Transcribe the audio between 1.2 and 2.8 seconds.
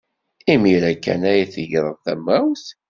ay as-tegreḍ tamawt?